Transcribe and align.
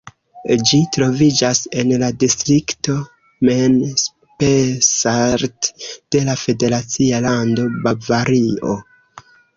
Ĝi 0.69 0.77
troviĝas 0.95 1.59
en 1.81 1.91
la 2.03 2.07
distrikto 2.23 2.95
Main-Spessart 3.49 5.71
de 6.17 6.23
la 6.31 6.37
federacia 6.47 7.21
lando 7.27 7.67
Bavario. 7.87 8.75